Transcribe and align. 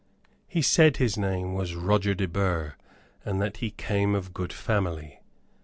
He 0.47 0.63
said 0.63 0.97
his 0.97 1.15
name 1.15 1.53
was 1.53 1.75
Roger 1.75 2.15
de 2.15 2.27
Burgh, 2.27 2.73
and 3.23 3.39
that 3.39 3.57
he 3.57 3.69
came 3.69 4.15
of 4.15 4.33
good 4.33 4.51
family. 4.51 5.19